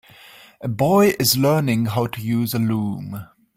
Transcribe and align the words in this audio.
A 0.61 0.67
boy 0.67 1.13
is 1.19 1.37
learning 1.37 1.85
how 1.85 2.07
to 2.07 2.21
use 2.21 2.55
a 2.55 2.57
loom. 2.57 3.27